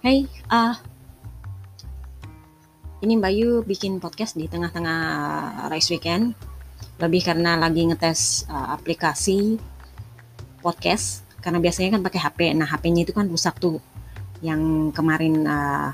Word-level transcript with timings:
Hey, 0.00 0.24
ah, 0.48 0.80
ini 3.04 3.20
Mbak 3.20 3.32
Yu 3.36 3.60
bikin 3.68 4.00
podcast 4.00 4.32
di 4.32 4.48
tengah-tengah 4.48 4.96
race 5.68 5.92
weekend. 5.92 6.32
Lebih 6.96 7.20
karena 7.20 7.60
lagi 7.60 7.84
ngetes 7.84 8.48
uh, 8.48 8.72
aplikasi 8.72 9.60
podcast. 10.64 11.20
Karena 11.44 11.60
biasanya 11.60 12.00
kan 12.00 12.00
pakai 12.00 12.16
HP. 12.16 12.38
Nah, 12.56 12.64
HP-nya 12.64 13.04
itu 13.04 13.12
kan 13.12 13.28
rusak 13.28 13.60
tuh. 13.60 13.76
Yang 14.40 14.88
kemarin 14.96 15.44
uh, 15.44 15.92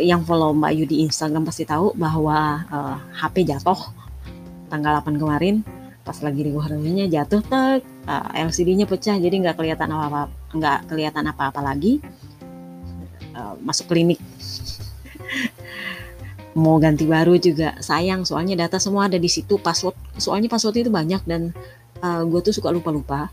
yang 0.00 0.24
follow 0.24 0.56
Mbak 0.56 0.72
Yu 0.80 0.84
di 0.88 1.04
Instagram 1.04 1.44
pasti 1.44 1.68
tahu 1.68 1.92
bahwa 2.00 2.64
uh, 2.72 2.96
HP 3.12 3.44
jatuh 3.44 3.76
tanggal 4.72 5.04
8 5.04 5.20
kemarin 5.20 5.60
pas 6.00 6.16
lagi 6.24 6.48
di 6.48 6.54
reviewnya 6.54 7.12
jatuh 7.12 7.44
tek 7.44 7.84
uh, 8.08 8.30
LCD-nya 8.30 8.86
pecah 8.88 9.18
jadi 9.18 9.34
nggak 9.42 9.58
kelihatan 9.58 9.90
apa-apa 9.90 10.30
nggak 10.54 10.78
kelihatan 10.86 11.24
apa-apa 11.26 11.60
lagi 11.66 11.98
uh, 13.36 13.54
masuk 13.60 13.92
klinik. 13.92 14.18
Mau 16.56 16.80
ganti 16.80 17.04
baru 17.04 17.36
juga 17.36 17.76
sayang 17.84 18.24
soalnya 18.24 18.56
data 18.56 18.80
semua 18.80 19.12
ada 19.12 19.20
di 19.20 19.28
situ 19.28 19.60
password 19.60 19.92
soalnya 20.16 20.48
password 20.48 20.80
itu 20.80 20.90
banyak 20.90 21.20
dan 21.28 21.52
uh, 22.00 22.24
gue 22.24 22.40
tuh 22.40 22.56
suka 22.56 22.72
lupa-lupa. 22.72 23.28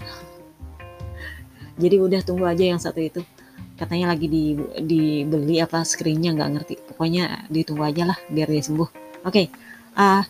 Jadi 1.79 1.95
udah 1.97 2.21
tunggu 2.21 2.45
aja 2.45 2.67
yang 2.67 2.77
satu 2.77 2.99
itu. 2.99 3.23
Katanya 3.79 4.13
lagi 4.13 4.29
di 4.29 4.53
dibeli 4.77 5.57
apa 5.57 5.81
screennya 5.87 6.35
nggak 6.35 6.49
ngerti. 6.51 6.75
Pokoknya 6.93 7.47
ditunggu 7.47 7.87
aja 7.87 8.03
lah 8.11 8.17
biar 8.27 8.51
dia 8.51 8.61
sembuh. 8.61 8.89
Oke 9.23 9.31
okay. 9.31 9.45
uh, 9.95 10.21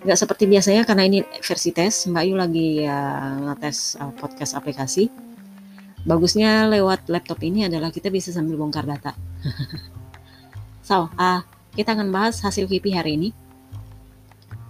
nggak 0.00 0.16
seperti 0.16 0.46
biasanya 0.46 0.86
karena 0.86 1.04
ini 1.10 1.18
versi 1.42 1.74
tes. 1.74 2.06
Mbak 2.06 2.24
Yu 2.30 2.34
lagi 2.38 2.68
uh, 2.86 3.50
ngetes 3.50 3.98
uh, 3.98 4.14
podcast 4.14 4.54
aplikasi 4.54 5.29
bagusnya 6.04 6.66
lewat 6.70 7.08
laptop 7.12 7.40
ini 7.44 7.68
adalah 7.68 7.92
kita 7.92 8.08
bisa 8.08 8.32
sambil 8.32 8.56
bongkar 8.56 8.88
data 8.88 9.12
so 10.88 11.12
uh, 11.16 11.40
kita 11.74 11.94
akan 11.94 12.10
bahas 12.10 12.42
hasil 12.42 12.66
KP 12.66 12.90
hari 12.90 13.14
ini. 13.14 13.30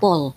Paul. 0.01 0.37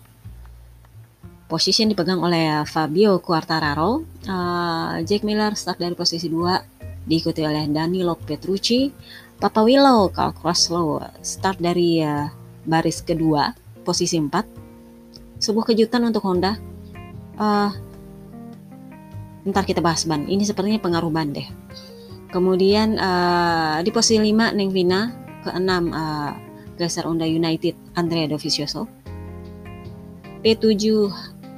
Position 1.44 1.92
dipegang 1.92 2.24
oleh 2.24 2.64
Fabio 2.64 3.20
Quartararo. 3.20 4.00
Uh, 4.24 5.04
Jack 5.04 5.28
Miller 5.28 5.52
start 5.52 5.76
dari 5.76 5.92
posisi 5.92 6.32
2, 6.32 7.04
diikuti 7.04 7.44
oleh 7.44 7.68
Danilo 7.68 8.16
Petrucci. 8.16 8.88
Papa 9.36 9.60
Willow, 9.60 10.08
Carl 10.08 10.32
Croslow 10.32 11.04
start 11.20 11.60
dari 11.60 12.00
uh, 12.00 12.32
baris 12.64 13.04
kedua, 13.04 13.52
posisi 13.84 14.16
4. 14.16 15.36
Sebuah 15.36 15.68
kejutan 15.68 16.08
untuk 16.08 16.24
Honda. 16.24 16.56
Uh, 17.36 17.68
ntar 19.44 19.68
kita 19.68 19.84
bahas 19.84 20.08
ban. 20.08 20.24
Ini 20.24 20.42
sepertinya 20.44 20.80
pengaruh 20.80 21.12
ban 21.12 21.32
deh. 21.32 21.46
Kemudian 22.32 22.98
uh, 22.98 23.78
di 23.84 23.94
posisi 23.94 24.18
5 24.18 24.56
Neng 24.58 24.72
Vina, 24.74 25.12
ke-6 25.46 25.70
uh, 25.94 26.32
Geser 26.80 27.04
Honda 27.06 27.28
United 27.28 27.76
Andrea 27.94 28.26
Dovizioso. 28.26 28.88
P7 30.42 30.64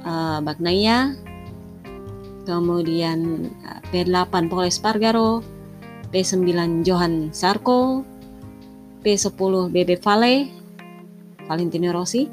uh, 0.07 0.39
Bagnaya 0.45 1.17
kemudian 2.47 3.51
uh, 3.67 3.79
P8 3.91 4.31
Paul 4.47 4.71
Espargaro. 4.71 5.43
P9 6.07 6.87
Johan 6.87 7.35
Sarko. 7.35 8.07
P10 9.03 9.67
Bebe 9.67 9.99
Vale. 9.99 10.47
Valentino 11.49 11.91
Rossi. 11.91 12.31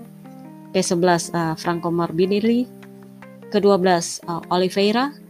P11 0.71 1.03
uh, 1.35 1.55
Franco 1.59 1.91
Morbidelli. 1.91 2.71
Ke-12 3.51 3.83
uh, 4.27 4.43
Oliveira 4.51 5.24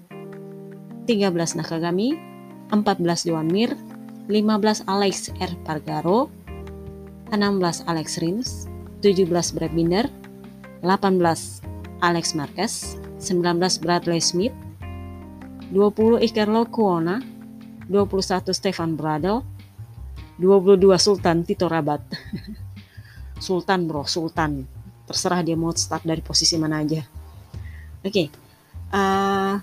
13 1.07 1.61
Nakagami 1.61 2.17
14 2.71 3.29
Joan 3.29 3.49
Mir 3.53 3.77
15 4.29 4.89
Alex 4.89 5.31
R. 5.37 5.53
Pargaro 5.65 6.33
16 7.31 7.85
Alex 7.91 8.19
Rins, 8.19 8.49
17 9.03 9.53
Brad 9.57 9.73
Binder, 9.75 10.07
18 10.83 11.63
Alex 12.01 12.35
Marquez, 12.35 12.97
19 13.19 13.81
Bradley 13.81 14.21
Smith, 14.21 14.55
20 15.73 16.23
Ikerlo 16.23 16.69
Kuona, 16.71 17.21
21 17.89 18.55
Stefan 18.55 18.97
Bradel, 18.97 19.43
22 20.39 20.99
Sultan 20.99 21.45
Tito 21.45 21.69
Rabat. 21.69 22.01
Sultan 23.45 23.91
bro, 23.91 24.07
Sultan. 24.07 24.65
Terserah 25.05 25.45
dia 25.45 25.59
mau 25.59 25.75
start 25.75 26.07
dari 26.07 26.25
posisi 26.25 26.57
mana 26.57 26.81
aja. 26.81 27.03
Oke. 28.01 28.09
Okay. 28.09 28.27
Uh, 28.95 28.97
eh, 28.97 29.55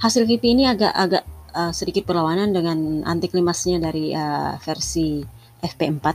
hasil 0.00 0.24
KP 0.24 0.42
ini 0.56 0.64
agak-agak 0.64 1.24
uh, 1.52 1.72
sedikit 1.76 2.08
perlawanan 2.08 2.56
dengan 2.56 3.04
anti 3.04 3.28
klimasnya 3.28 3.76
dari 3.76 4.16
uh, 4.16 4.56
versi 4.64 5.20
FP4 5.60 6.06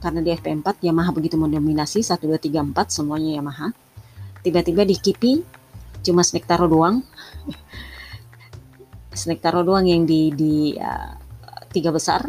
karena 0.00 0.20
di 0.24 0.32
FP4 0.32 0.80
Yamaha 0.84 1.12
begitu 1.12 1.36
mendominasi 1.36 2.00
1 2.00 2.16
2 2.16 2.32
3 2.32 2.72
4 2.72 2.96
semuanya 2.96 3.36
Yamaha. 3.36 3.72
Tiba-tiba 4.40 4.88
di 4.88 4.96
Kipi 4.96 5.44
cuma 6.00 6.24
Snake 6.24 6.48
Taro 6.48 6.64
doang. 6.64 7.04
Snake 9.20 9.44
Taro 9.44 9.60
doang 9.60 9.84
yang 9.84 10.08
di 10.08 10.32
di 10.32 10.72
uh, 10.80 11.12
tiga 11.72 11.92
besar. 11.92 12.24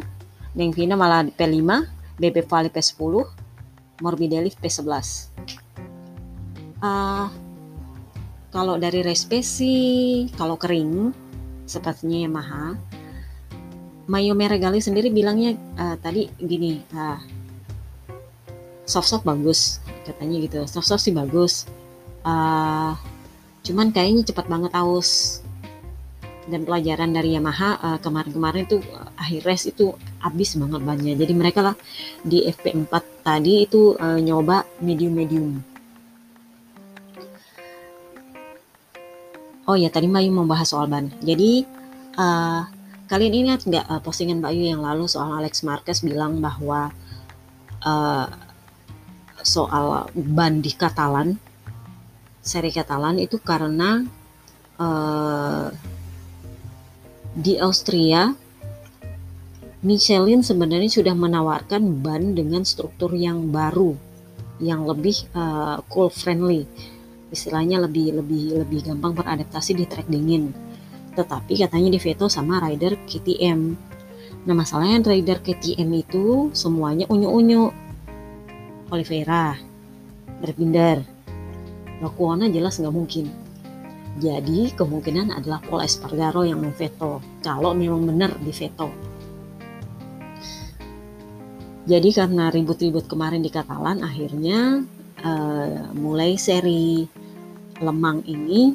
Neng 0.57 0.73
Vina 0.73 0.97
malah 0.97 1.21
P5, 1.23 1.61
BB 2.17 2.49
Valley 2.49 2.71
P10, 2.73 3.29
Morbidelli 4.01 4.49
P11. 4.57 4.89
Uh, 6.81 7.29
kalau 8.51 8.79
dari 8.79 9.03
sih 9.43 10.27
kalau 10.39 10.55
kering 10.55 11.11
sepertinya 11.67 12.25
Yamaha. 12.25 12.65
Mayo 14.07 14.39
Meregali 14.39 14.79
sendiri 14.79 15.11
bilangnya 15.11 15.59
uh, 15.75 15.99
tadi 15.99 16.31
gini, 16.39 16.79
uh, 16.95 17.19
soft-soft 18.87 19.27
bagus 19.27 19.83
katanya 20.07 20.39
gitu, 20.47 20.59
soft-soft 20.63 21.03
sih 21.03 21.11
bagus. 21.11 21.67
Uh, 22.23 22.95
cuman 23.67 23.91
kayaknya 23.91 24.23
cepat 24.23 24.47
banget 24.47 24.71
aus 24.79 25.43
dan 26.47 26.63
pelajaran 26.63 27.11
dari 27.11 27.35
Yamaha 27.35 27.99
kemarin-kemarin 27.99 28.63
itu 28.63 28.79
uh, 28.79 29.11
akhir 29.19 29.43
race 29.43 29.67
itu 29.67 29.91
habis 30.23 30.55
banget 30.55 30.79
bannya 30.87 31.13
jadi 31.19 31.33
mereka 31.35 31.59
lah 31.59 31.75
di 32.23 32.47
FP4 32.47 32.93
tadi 33.27 33.67
itu 33.67 33.99
nyoba 33.99 34.63
medium-medium 34.79 35.76
Oh 39.67 39.75
ya 39.75 39.91
tadi 39.91 40.07
Mbak 40.07 40.31
membahas 40.31 40.71
soal 40.71 40.87
ban. 40.87 41.11
Jadi 41.19 41.67
uh, 42.15 42.63
kalian 43.11 43.35
ingat 43.35 43.67
nggak 43.67 43.85
uh, 43.91 43.99
postingan 43.99 44.39
Mbak 44.39 44.51
Yu 44.55 44.63
yang 44.71 44.79
lalu 44.79 45.11
soal 45.11 45.35
Alex 45.35 45.67
Marquez 45.67 45.99
bilang 46.07 46.39
bahwa 46.39 46.95
uh, 47.83 48.31
soal 49.43 50.07
ban 50.15 50.63
di 50.63 50.71
Katalan, 50.71 51.35
seri 52.39 52.71
Katalan 52.71 53.19
itu 53.19 53.43
karena 53.43 54.07
uh, 54.79 55.67
di 57.35 57.59
Austria 57.59 58.31
Michelin 59.83 60.47
sebenarnya 60.47 60.89
sudah 60.89 61.11
menawarkan 61.11 61.99
ban 61.99 62.39
dengan 62.39 62.63
struktur 62.63 63.11
yang 63.11 63.51
baru, 63.51 63.99
yang 64.63 64.87
lebih 64.87 65.27
uh, 65.35 65.83
cool 65.91 66.07
friendly 66.07 66.63
istilahnya 67.33 67.83
lebih 67.83 68.17
lebih 68.17 68.63
lebih 68.63 68.79
gampang 68.87 69.15
beradaptasi 69.15 69.75
di 69.75 69.85
track 69.87 70.07
dingin. 70.07 70.51
Tetapi 71.15 71.53
katanya 71.57 71.89
di 71.91 71.99
veto 71.99 72.29
sama 72.29 72.61
rider 72.63 72.95
KTM. 73.07 73.59
Nah 74.47 74.55
masalahnya 74.55 75.11
rider 75.11 75.43
KTM 75.43 75.89
itu 75.97 76.53
semuanya 76.53 77.09
unyu-unyu. 77.09 77.73
Oliveira, 78.87 79.59
Berbinder, 80.39 81.03
Lokuona 81.97 82.45
jelas 82.47 82.77
nggak 82.77 82.93
mungkin. 82.93 83.25
Jadi 84.17 84.73
kemungkinan 84.73 85.33
adalah 85.33 85.61
Paul 85.61 85.85
Espargaro 85.85 86.45
yang 86.45 86.61
memveto. 86.61 87.21
Kalau 87.41 87.73
memang 87.73 88.05
benar 88.05 88.37
di 88.37 88.53
veto. 88.53 88.89
Jadi 91.87 92.09
karena 92.11 92.51
ribut-ribut 92.51 93.07
kemarin 93.07 93.39
di 93.39 93.47
Katalan, 93.47 94.03
akhirnya 94.03 94.83
uh, 95.23 95.93
mulai 95.95 96.35
seri 96.35 97.07
lemang 97.81 98.25
ini 98.25 98.73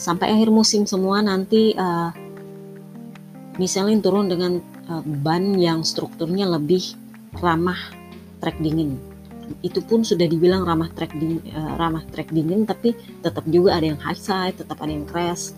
sampai 0.00 0.32
akhir 0.32 0.48
musim 0.48 0.88
semua 0.88 1.20
nanti 1.20 1.76
uh, 1.76 2.08
misalnya 3.60 4.00
turun 4.00 4.32
dengan 4.32 4.64
uh, 4.88 5.04
ban 5.04 5.56
yang 5.60 5.84
strukturnya 5.84 6.48
lebih 6.48 6.96
ramah 7.38 7.78
trek 8.40 8.56
dingin. 8.64 8.96
Itu 9.60 9.84
pun 9.84 10.06
sudah 10.06 10.24
dibilang 10.24 10.64
ramah 10.64 10.88
trek 10.96 11.12
dingin, 11.20 11.44
uh, 11.52 11.76
ramah 11.76 12.00
trek 12.08 12.32
dingin 12.32 12.64
tapi 12.64 12.96
tetap 13.20 13.44
juga 13.44 13.76
ada 13.76 13.92
yang 13.92 14.00
high 14.00 14.16
side 14.16 14.56
tetap 14.56 14.80
ada 14.80 14.88
yang 14.88 15.04
crash. 15.04 15.52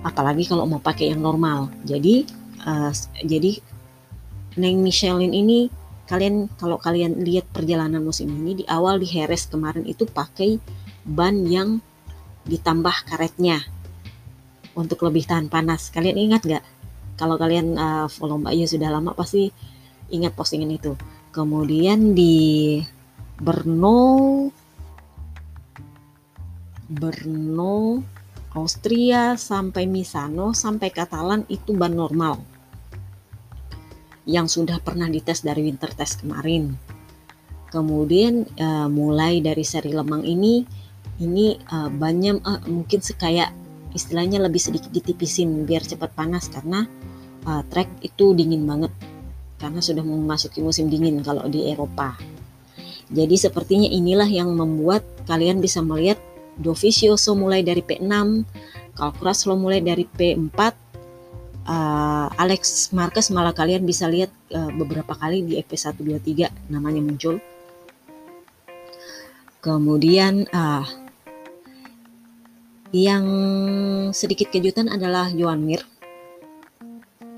Apalagi 0.00 0.48
kalau 0.48 0.64
mau 0.64 0.80
pakai 0.80 1.12
yang 1.12 1.20
normal. 1.20 1.68
Jadi 1.84 2.24
uh, 2.64 2.88
jadi 3.20 3.60
Neng 4.58 4.80
Michelin 4.82 5.30
ini 5.36 5.68
kalian 6.08 6.48
kalau 6.56 6.80
kalian 6.80 7.20
lihat 7.20 7.44
perjalanan 7.52 8.00
musim 8.00 8.32
ini 8.32 8.64
di 8.64 8.64
awal 8.64 8.96
di 8.96 9.04
Heres 9.04 9.44
kemarin 9.44 9.84
itu 9.84 10.08
pakai 10.08 10.56
ban 11.08 11.48
yang 11.48 11.80
ditambah 12.44 13.08
karetnya 13.08 13.64
untuk 14.76 15.02
lebih 15.08 15.24
tahan 15.24 15.48
panas. 15.48 15.88
Kalian 15.88 16.20
ingat 16.20 16.44
nggak? 16.44 16.64
Kalau 17.18 17.34
kalian 17.34 17.74
uh, 17.74 18.06
follow 18.06 18.38
Mbak 18.38 18.54
Yu 18.54 18.66
sudah 18.68 18.92
lama 18.92 19.16
pasti 19.16 19.50
ingat 20.12 20.36
postingan 20.36 20.70
itu. 20.70 20.94
Kemudian 21.34 22.12
di 22.12 22.78
Brno 23.40 24.46
Brno 26.88 28.00
Austria 28.54 29.36
sampai 29.36 29.84
Misano 29.84 30.56
sampai 30.56 30.88
Katalan 30.88 31.44
itu 31.52 31.76
ban 31.76 31.92
normal 31.92 32.40
yang 34.28 34.44
sudah 34.44 34.80
pernah 34.80 35.08
dites 35.08 35.40
dari 35.40 35.64
winter 35.64 35.88
test 35.92 36.20
kemarin. 36.20 36.76
Kemudian 37.68 38.48
uh, 38.56 38.88
mulai 38.88 39.44
dari 39.44 39.64
seri 39.64 39.92
lemang 39.92 40.24
ini 40.24 40.64
ini 41.18 41.58
uh, 41.70 41.90
banyak 41.90 42.42
uh, 42.42 42.62
mungkin 42.70 43.02
sekaya 43.02 43.50
istilahnya 43.92 44.38
lebih 44.38 44.60
sedikit 44.62 44.92
ditipisin 44.92 45.66
biar 45.66 45.82
cepat 45.82 46.14
panas 46.14 46.46
karena 46.46 46.86
uh, 47.46 47.62
trek 47.66 47.88
itu 48.04 48.36
dingin 48.36 48.64
banget 48.68 48.92
karena 49.58 49.82
sudah 49.82 50.06
memasuki 50.06 50.62
musim 50.62 50.86
dingin 50.86 51.18
kalau 51.26 51.46
di 51.50 51.70
Eropa. 51.70 52.14
Jadi 53.08 53.34
sepertinya 53.40 53.88
inilah 53.88 54.28
yang 54.28 54.52
membuat 54.54 55.02
kalian 55.26 55.58
bisa 55.58 55.80
melihat 55.82 56.20
Dovizioso 56.58 57.38
mulai 57.38 57.62
dari 57.62 57.86
P6, 57.86 58.10
Calcruslo 58.98 59.54
mulai 59.54 59.78
dari 59.78 60.02
P4, 60.04 60.58
uh, 61.68 62.26
Alex 62.34 62.90
Marquez 62.90 63.30
malah 63.30 63.54
kalian 63.54 63.86
bisa 63.86 64.10
lihat 64.10 64.34
uh, 64.50 64.70
beberapa 64.74 65.14
kali 65.14 65.46
di 65.46 65.54
FP123 65.62 66.70
namanya 66.72 66.98
muncul. 66.98 67.38
Kemudian 69.62 70.50
uh, 70.50 71.07
yang 72.94 73.24
sedikit 74.16 74.48
kejutan 74.48 74.88
adalah 74.88 75.28
Joan 75.32 75.60
Mir. 75.60 75.84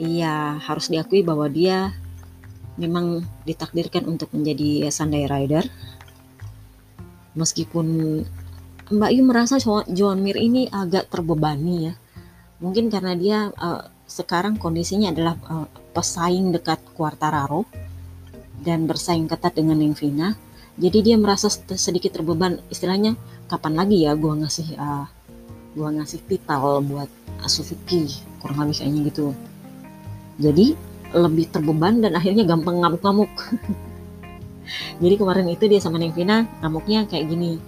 Iya, 0.00 0.56
harus 0.62 0.88
diakui 0.88 1.20
bahwa 1.26 1.50
dia 1.50 1.92
memang 2.78 3.26
ditakdirkan 3.44 4.06
untuk 4.06 4.30
menjadi 4.32 4.88
Sunday 4.88 5.26
Rider. 5.26 5.66
Meskipun 7.34 7.86
Mbak 8.90 9.10
Yu 9.14 9.22
merasa 9.22 9.58
Joan 9.90 10.22
Mir 10.22 10.38
ini 10.38 10.70
agak 10.70 11.10
terbebani 11.10 11.90
ya. 11.90 11.94
Mungkin 12.62 12.88
karena 12.88 13.12
dia 13.18 13.38
uh, 13.54 13.86
sekarang 14.06 14.56
kondisinya 14.56 15.10
adalah 15.12 15.34
uh, 15.46 15.68
pesaing 15.94 16.54
dekat 16.54 16.80
Quartararo 16.94 17.66
dan 18.60 18.86
bersaing 18.86 19.26
ketat 19.26 19.58
dengan 19.58 19.78
Ningvina. 19.78 20.34
Jadi 20.80 21.12
dia 21.12 21.16
merasa 21.20 21.52
sedikit 21.76 22.16
terbeban. 22.16 22.62
Istilahnya 22.72 23.14
kapan 23.46 23.74
lagi 23.76 24.06
ya 24.08 24.16
gua 24.16 24.34
ngasih 24.40 24.68
uh, 24.80 25.06
gue 25.74 25.88
ngasih 25.88 26.20
titel 26.26 26.82
buat 26.82 27.10
Suzuki 27.46 28.10
kurang 28.42 28.66
lebih 28.66 28.76
kayaknya 28.82 29.00
gitu. 29.12 29.26
Jadi 30.40 30.66
lebih 31.10 31.46
terbeban 31.50 31.98
dan 32.02 32.14
akhirnya 32.16 32.46
gampang 32.46 32.80
ngamuk-ngamuk. 32.82 33.30
Jadi 35.02 35.14
kemarin 35.18 35.46
itu 35.50 35.66
dia 35.66 35.80
sama 35.82 35.98
Nevina 35.98 36.46
ngamuknya 36.62 37.06
kayak 37.10 37.26
gini. 37.26 37.58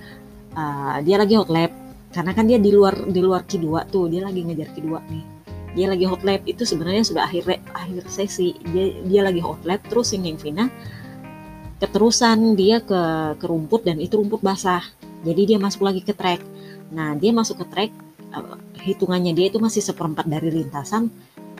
Uh, 0.53 1.01
dia 1.03 1.17
lagi 1.17 1.35
hot 1.35 1.49
lap 1.49 1.73
karena 2.13 2.33
kan 2.37 2.45
dia 2.45 2.61
di 2.61 2.69
luar 2.69 3.09
di 3.09 3.21
luar 3.25 3.49
Q2 3.49 3.89
tuh 3.89 4.05
dia 4.13 4.21
lagi 4.21 4.45
ngejar 4.45 4.69
Q2 4.77 4.89
nih. 5.09 5.25
Dia 5.73 5.87
lagi 5.89 6.05
hot 6.05 6.23
lap 6.23 6.45
itu 6.45 6.63
sebenarnya 6.69 7.03
sudah 7.03 7.25
akhir 7.25 7.49
akhir 7.73 8.05
sesi. 8.13 8.55
Dia 8.71 9.01
dia 9.03 9.21
lagi 9.25 9.41
hot 9.41 9.65
lap 9.65 9.83
terus 9.89 10.13
yang 10.13 10.29
Nevina 10.29 10.69
keterusan 11.83 12.55
dia 12.55 12.79
ke 12.79 13.01
ke 13.41 13.45
rumput 13.49 13.83
dan 13.83 13.99
itu 13.99 14.21
rumput 14.21 14.45
basah. 14.45 14.85
Jadi 15.23 15.55
dia 15.55 15.59
masuk 15.59 15.83
lagi 15.87 16.03
ke 16.05 16.15
track 16.15 16.52
Nah, 16.93 17.17
dia 17.17 17.33
masuk 17.33 17.65
ke 17.65 17.67
track, 17.73 17.91
uh, 18.37 18.56
hitungannya 18.85 19.33
dia 19.33 19.49
itu 19.49 19.56
masih 19.56 19.81
seperempat 19.81 20.29
dari 20.29 20.53
lintasan. 20.53 21.09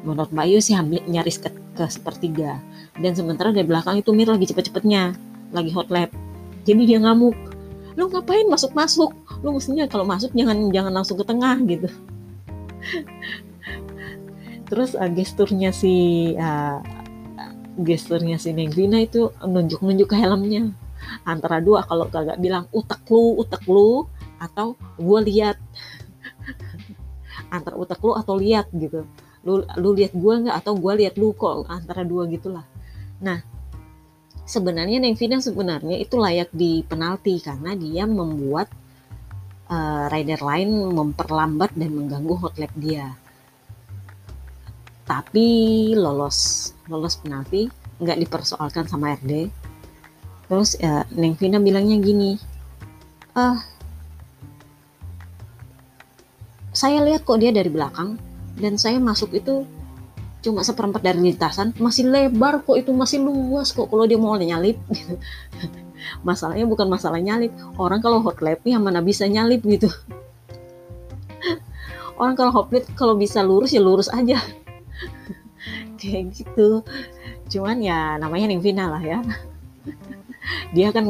Menurut 0.05 0.31
Mbak 0.34 0.46
Yu 0.50 0.58
sih 0.61 0.76
hampir 0.76 1.00
nyaris 1.08 1.40
ke, 1.40 1.49
ke 1.73 1.84
sepertiga. 1.88 2.61
Dan 2.99 3.17
sementara 3.17 3.50
dari 3.50 3.64
belakang 3.64 3.99
itu 3.99 4.12
Mir 4.12 4.29
lagi 4.29 4.44
cepet-cepetnya, 4.50 5.17
lagi 5.55 5.70
hot 5.73 5.88
lap. 5.88 6.12
Jadi 6.69 6.82
dia 6.84 7.00
ngamuk, 7.00 7.34
lu 7.96 8.12
ngapain 8.12 8.46
masuk-masuk? 8.46 9.11
Lu 9.40 9.56
mestinya 9.56 9.88
kalau 9.88 10.05
masuk 10.06 10.31
jangan 10.37 10.70
jangan 10.70 10.93
langsung 10.93 11.17
ke 11.19 11.25
tengah 11.25 11.56
gitu. 11.64 11.88
Terus 14.69 14.94
uh, 14.94 15.11
gesturnya 15.11 15.73
si 15.73 15.94
uh, 16.37 16.79
gesturnya 17.81 18.37
si 18.37 18.52
Negvina 18.52 19.00
itu 19.00 19.32
nunjuk-nunjuk 19.40 20.12
ke 20.12 20.17
helmnya 20.19 20.76
antara 21.25 21.58
dua 21.58 21.82
kalau 21.87 22.06
kagak 22.08 22.38
bilang 22.38 22.69
utak 22.70 23.02
lu 23.11 23.40
utak 23.43 23.62
lu 23.67 24.06
atau 24.43 24.75
gue 24.99 25.21
lihat. 25.31 25.56
Antara 27.55 27.79
utak 27.79 28.03
lu 28.03 28.19
atau 28.19 28.35
lihat 28.35 28.67
gitu. 28.75 29.06
Lu 29.47 29.62
lu 29.79 29.91
lihat 29.94 30.11
gue 30.11 30.35
nggak 30.43 30.56
atau 30.59 30.75
gue 30.75 30.93
lihat 31.06 31.15
lu 31.15 31.31
kok 31.39 31.71
antara 31.71 32.03
dua 32.03 32.27
gitulah. 32.27 32.67
Nah 33.23 33.39
sebenarnya 34.43 34.99
Nengvina 34.99 35.39
sebenarnya 35.39 36.03
itu 36.03 36.19
layak 36.19 36.50
di 36.50 36.83
penalti 36.83 37.39
karena 37.39 37.79
dia 37.79 38.05
membuat 38.11 38.67
uh, 39.71 40.11
rider 40.11 40.43
lain 40.43 40.91
memperlambat 40.91 41.79
dan 41.79 41.94
mengganggu 41.94 42.35
hot 42.35 42.59
lap 42.59 42.73
dia. 42.75 43.15
Tapi 45.06 45.47
lolos 45.94 46.73
lolos 46.91 47.15
penalti 47.23 47.71
nggak 48.03 48.19
dipersoalkan 48.27 48.91
sama 48.91 49.15
RD 49.15 49.47
terus 50.50 50.75
uh, 50.83 51.06
Nengvina 51.15 51.62
bilangnya 51.62 51.97
gini 52.03 52.35
ah 53.39 53.62
saya 56.82 56.99
lihat 57.06 57.23
kok 57.23 57.38
dia 57.38 57.55
dari 57.55 57.70
belakang 57.70 58.19
dan 58.58 58.75
saya 58.75 58.99
masuk 58.99 59.31
itu 59.38 59.62
cuma 60.43 60.67
seperempat 60.67 60.99
dari 60.99 61.23
lintasan. 61.23 61.70
Masih 61.79 62.11
lebar 62.11 62.67
kok 62.67 62.75
itu 62.75 62.90
masih 62.90 63.23
luas 63.23 63.70
kok 63.70 63.87
kalau 63.87 64.02
dia 64.02 64.19
mau 64.19 64.34
nyalip. 64.34 64.75
Gitu. 64.90 65.14
masalahnya 66.26 66.67
bukan 66.67 66.90
masalah 66.90 67.23
nyalip. 67.23 67.55
Orang 67.79 68.02
kalau 68.02 68.19
hot 68.26 68.43
lapnya 68.43 68.82
mana 68.82 68.99
bisa 68.99 69.31
nyalip 69.31 69.62
gitu? 69.62 69.87
Orang 72.19 72.34
kalau 72.34 72.50
hot 72.50 72.75
lap 72.75 72.82
kalau 72.99 73.14
bisa 73.14 73.46
lurus 73.46 73.70
ya 73.70 73.79
lurus 73.79 74.11
aja. 74.11 74.43
Kayak 76.02 76.34
gitu. 76.34 76.82
Cuman 77.46 77.79
ya 77.79 78.19
namanya 78.19 78.50
yang 78.50 78.58
final 78.58 78.99
lah 78.99 79.05
ya 79.06 79.23
dia 80.75 80.91
kan 80.91 81.05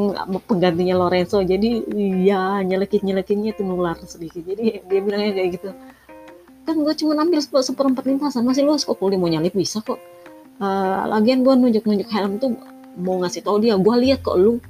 penggantinya 0.44 0.94
Lorenzo 1.06 1.40
jadi 1.40 1.84
ya 2.24 2.60
nyelekit 2.60 3.00
nyelekitnya 3.00 3.56
itu 3.56 3.62
nular 3.64 3.96
sedikit. 4.04 4.44
Jadi 4.44 4.84
dia 4.84 5.00
bilangnya 5.00 5.32
kayak 5.32 5.50
gitu. 5.56 5.68
Kan 6.62 6.76
gue 6.82 6.94
cuma 6.98 7.18
ambil 7.18 7.40
seperempat 7.42 8.04
lintasan 8.06 8.44
masih 8.44 8.62
luas 8.66 8.84
kok 8.84 8.98
kulit 9.00 9.16
mau 9.16 9.30
nyalip 9.30 9.56
bisa 9.56 9.80
kok. 9.80 9.98
Uh, 10.62 11.08
lagian 11.10 11.42
gue 11.42 11.54
nunjuk 11.56 11.82
nunjuk 11.88 12.08
helm 12.12 12.38
tuh 12.38 12.54
mau 13.00 13.18
ngasih 13.24 13.42
tau 13.42 13.56
dia 13.58 13.74
gue 13.74 13.94
lihat 14.04 14.20
kok 14.20 14.36
lu. 14.36 14.60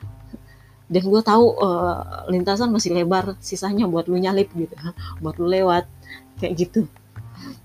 Dan 0.92 1.02
gue 1.06 1.22
tahu 1.22 1.44
uh, 1.58 2.26
lintasan 2.30 2.70
masih 2.70 2.94
lebar 2.94 3.34
sisanya 3.42 3.90
buat 3.90 4.06
lu 4.06 4.16
nyalip 4.16 4.50
gitu. 4.54 4.74
Buat 5.22 5.36
lu 5.42 5.50
lewat 5.50 5.90
kayak 6.38 6.54
gitu. 6.56 6.80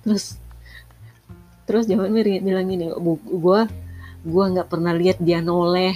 Terus 0.01 0.41
terus 1.65 1.89
jangan 1.89 2.13
bilang 2.13 2.69
gini 2.69 2.93
gue 3.25 3.59
gue 4.25 4.45
nggak 4.57 4.67
pernah 4.67 4.91
lihat 4.97 5.21
dia 5.21 5.37
noleh. 5.39 5.93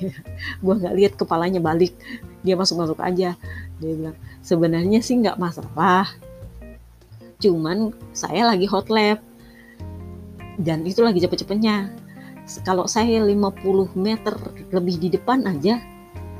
Gue 0.64 0.74
nggak 0.76 0.94
lihat 0.94 1.12
kepalanya 1.16 1.64
balik. 1.64 1.96
Dia 2.44 2.60
masuk 2.60 2.84
masuk 2.84 3.00
aja. 3.00 3.32
Dia 3.80 3.92
bilang 3.96 4.16
sebenarnya 4.44 5.00
sih 5.00 5.16
nggak 5.16 5.40
masalah. 5.40 6.12
Cuman 7.40 7.96
saya 8.12 8.52
lagi 8.52 8.68
hot 8.68 8.92
lap 8.92 9.24
dan 10.60 10.84
itu 10.84 11.00
lagi 11.00 11.24
cepet-cepetnya. 11.24 11.88
Kalau 12.68 12.84
saya 12.84 13.24
50 13.24 13.32
meter 13.96 14.36
lebih 14.68 15.00
di 15.00 15.08
depan 15.08 15.48
aja 15.48 15.80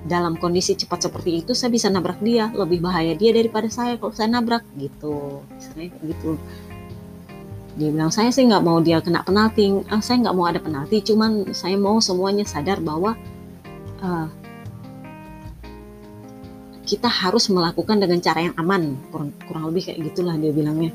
dalam 0.05 0.37
kondisi 0.37 0.77
cepat 0.77 1.09
seperti 1.09 1.41
itu 1.41 1.57
saya 1.57 1.73
bisa 1.73 1.89
nabrak 1.89 2.21
dia. 2.21 2.53
Lebih 2.53 2.85
bahaya 2.85 3.17
dia 3.17 3.33
daripada 3.33 3.73
saya 3.73 3.97
kalau 3.97 4.13
saya 4.13 4.29
nabrak 4.29 4.61
gitu. 4.77 5.41
Misalnya 5.57 5.89
gitu 6.05 6.37
dia 7.75 7.91
bilang 7.91 8.15
saya 8.15 8.31
sih 8.31 8.47
nggak 8.47 8.63
mau 8.63 8.79
dia 8.79 9.03
kena 9.03 9.27
penalti. 9.27 9.83
Ah, 9.91 9.99
saya 9.99 10.23
nggak 10.23 10.37
mau 10.39 10.47
ada 10.47 10.63
penalti 10.63 11.03
cuman 11.03 11.51
saya 11.51 11.75
mau 11.75 11.99
semuanya 11.99 12.47
sadar 12.47 12.79
bahwa 12.79 13.19
uh, 13.99 14.31
kita 16.87 17.11
harus 17.11 17.51
melakukan 17.51 17.99
dengan 17.99 18.23
cara 18.23 18.47
yang 18.47 18.55
aman. 18.55 18.95
Kurang 19.11 19.35
kurang 19.51 19.65
lebih 19.75 19.91
kayak 19.91 19.99
gitulah 20.07 20.39
dia 20.39 20.55
bilangnya. 20.55 20.95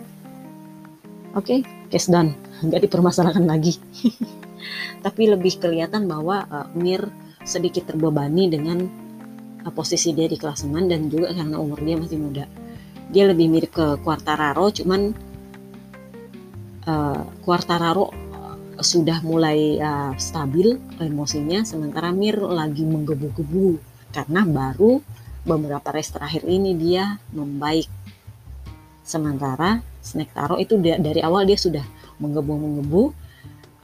Oke 1.36 1.60
okay, 1.64 1.92
case 1.92 2.08
done. 2.08 2.32
Nggak 2.64 2.88
dipermasalahkan 2.88 3.44
lagi. 3.44 3.76
Tapi 5.06 5.22
lebih 5.28 5.60
kelihatan 5.60 6.08
bahwa 6.08 6.48
uh, 6.48 6.68
Mir 6.80 7.12
sedikit 7.44 7.92
terbebani 7.92 8.48
dengan 8.48 8.88
uh, 9.68 9.72
posisi 9.76 10.16
dia 10.16 10.32
di 10.32 10.40
klasemen 10.40 10.88
dan 10.88 11.12
juga 11.12 11.36
karena 11.36 11.60
umur 11.60 11.84
dia 11.84 12.00
masih 12.00 12.24
muda. 12.24 12.48
Dia 13.12 13.28
lebih 13.28 13.52
mirip 13.52 13.76
ke 13.76 14.00
Quartararo 14.00 14.72
cuman 14.72 15.28
uh, 16.90 17.22
Quartararo 17.46 18.10
uh, 18.10 18.58
sudah 18.82 19.22
mulai 19.22 19.78
uh, 19.78 20.14
stabil 20.18 20.74
emosinya 20.98 21.62
sementara 21.62 22.10
Mir 22.10 22.42
lagi 22.42 22.82
menggebu-gebu 22.82 23.78
karena 24.10 24.42
baru 24.42 24.98
beberapa 25.46 25.94
race 25.94 26.10
terakhir 26.10 26.50
ini 26.50 26.74
dia 26.74 27.22
membaik. 27.30 27.88
Sementara 29.06 29.82
snack 30.02 30.34
taro 30.34 30.58
itu 30.58 30.78
dari 30.82 31.22
awal 31.22 31.46
dia 31.46 31.58
sudah 31.58 31.86
menggebu-menggebu 32.22 33.14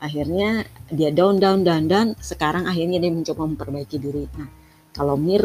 akhirnya 0.02 0.68
dia 0.92 1.10
down 1.10 1.42
down 1.42 1.66
down 1.66 1.90
down 1.90 2.08
sekarang 2.22 2.70
akhirnya 2.70 3.02
dia 3.02 3.10
mencoba 3.10 3.46
memperbaiki 3.50 3.98
diri. 3.98 4.26
Nah 4.38 4.50
kalau 4.94 5.18
Mir 5.18 5.44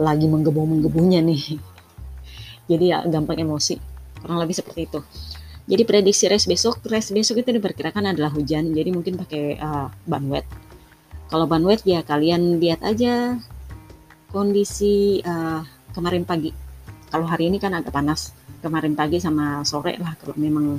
lagi 0.00 0.24
menggebu-menggebunya 0.24 1.20
nih 1.20 1.60
jadi 2.70 2.84
ya 2.86 2.98
gampang 3.04 3.36
emosi 3.44 3.76
kurang 4.24 4.40
lebih 4.40 4.56
seperti 4.56 4.88
itu 4.88 5.00
jadi 5.70 5.82
prediksi 5.86 6.26
race 6.26 6.50
besok 6.50 6.82
race 6.90 7.14
besok 7.14 7.46
itu 7.46 7.54
diperkirakan 7.54 8.10
adalah 8.10 8.34
hujan 8.34 8.74
jadi 8.74 8.90
mungkin 8.90 9.14
pakai 9.14 9.56
uh, 9.62 9.86
ban 10.04 10.26
wet 10.26 10.44
kalau 11.30 11.46
ban 11.46 11.62
wet 11.62 11.86
ya 11.86 12.02
kalian 12.02 12.58
lihat 12.58 12.82
aja 12.82 13.38
kondisi 14.30 15.22
uh, 15.26 15.62
kemarin 15.90 16.22
pagi. 16.22 16.54
Kalau 17.10 17.26
hari 17.26 17.50
ini 17.50 17.58
kan 17.58 17.74
agak 17.74 17.94
panas. 17.94 18.34
Kemarin 18.60 18.92
pagi 18.92 19.16
sama 19.16 19.64
sore 19.64 19.96
lah 19.96 20.12
kalau 20.20 20.36
memang 20.36 20.78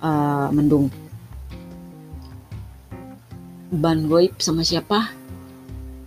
uh, 0.00 0.48
mendung. 0.50 0.88
Ban 3.68 4.08
goib 4.08 4.40
sama 4.40 4.64
siapa? 4.64 5.12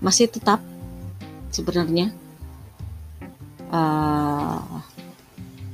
Masih 0.01 0.27
tetap 0.27 0.59
sebenarnya. 1.53 2.09
Uh, 3.71 4.80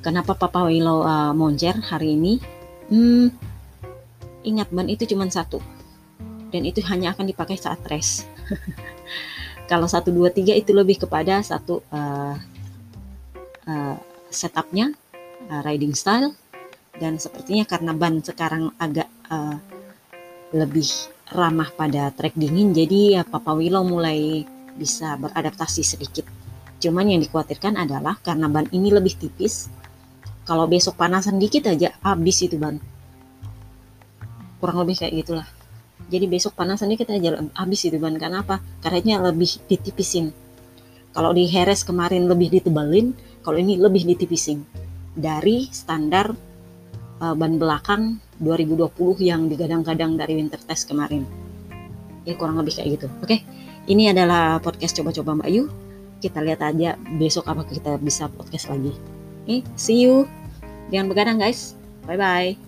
kenapa 0.07 0.39
Papa 0.39 0.63
Willow 0.63 1.03
uh, 1.03 1.35
moncer 1.35 1.75
hari 1.83 2.15
ini? 2.15 2.39
Hmm, 2.87 3.27
ingat 4.47 4.71
ban 4.71 4.87
itu 4.87 5.03
cuma 5.03 5.27
satu. 5.27 5.59
Dan 6.47 6.63
itu 6.63 6.79
hanya 6.87 7.11
akan 7.11 7.27
dipakai 7.27 7.59
saat 7.59 7.83
race 7.91 8.23
kalau 9.71 9.83
satu 9.83 10.15
dua 10.15 10.31
tiga 10.31 10.55
itu 10.55 10.71
lebih 10.71 11.03
kepada 11.03 11.43
satu 11.43 11.83
uh, 11.91 12.39
uh, 13.67 13.95
setupnya 14.31 14.95
uh, 15.51 15.59
riding 15.67 15.91
style. 15.91 16.31
Dan 16.95 17.19
sepertinya 17.19 17.67
karena 17.67 17.91
ban 17.91 18.23
sekarang 18.23 18.71
agak 18.79 19.11
uh, 19.27 19.59
lebih 20.55 20.87
ramah 21.35 21.67
pada 21.75 22.15
trek 22.15 22.39
dingin 22.39 22.71
jadi 22.71 23.19
ya 23.19 23.23
Papa 23.27 23.51
Willow 23.51 23.83
mulai 23.83 24.47
bisa 24.79 25.19
beradaptasi 25.19 25.83
sedikit. 25.83 26.23
Cuman 26.79 27.11
yang 27.11 27.19
dikhawatirkan 27.19 27.75
adalah 27.75 28.15
karena 28.23 28.47
ban 28.47 28.71
ini 28.71 28.89
lebih 28.89 29.19
tipis 29.19 29.67
kalau 30.47 30.65
besok 30.65 30.95
panasan 30.95 31.37
dikit 31.37 31.67
aja 31.67 31.93
habis 32.01 32.39
itu 32.41 32.55
ban 32.55 32.79
kurang 34.57 34.81
lebih 34.81 34.97
kayak 35.03 35.13
gitulah 35.21 35.47
jadi 36.07 36.25
besok 36.25 36.55
panasan 36.55 36.89
dikit 36.89 37.11
aja 37.11 37.37
habis 37.59 37.83
itu 37.83 37.99
ban 37.99 38.15
karena 38.15 38.41
apa 38.41 38.63
karetnya 38.81 39.19
lebih 39.19 39.59
ditipisin 39.67 40.31
kalau 41.11 41.35
di 41.35 41.45
Heres 41.45 41.83
kemarin 41.83 42.25
lebih 42.25 42.49
ditebalin 42.49 43.11
kalau 43.43 43.59
ini 43.59 43.75
lebih 43.75 44.07
ditipisin 44.07 44.63
dari 45.17 45.65
standar 45.73 46.29
uh, 47.21 47.33
ban 47.33 47.57
belakang 47.57 48.21
2020 48.37 49.25
yang 49.25 49.49
digadang-gadang 49.49 50.13
dari 50.13 50.37
winter 50.37 50.61
test 50.61 50.85
kemarin. 50.85 51.25
Ya 52.27 52.37
kurang 52.37 52.61
lebih 52.61 52.77
kayak 52.77 53.01
gitu. 53.01 53.07
Oke, 53.23 53.41
ini 53.89 54.13
adalah 54.13 54.61
podcast 54.61 54.93
coba-coba 55.01 55.41
Mbak 55.41 55.49
Yu. 55.49 55.63
Kita 56.21 56.41
lihat 56.41 56.61
aja 56.61 56.97
besok 57.17 57.49
apa 57.49 57.65
kita 57.65 57.97
bisa 57.97 58.29
podcast 58.29 58.69
lagi. 58.69 58.93
Oke, 59.47 59.65
see 59.73 60.05
you. 60.05 60.36
Jangan 60.91 61.07
begadang 61.11 61.37
guys. 61.39 61.75
Bye 62.07 62.19
bye. 62.19 62.66